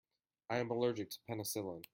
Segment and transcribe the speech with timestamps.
[0.49, 1.83] I am allergic to penicillin.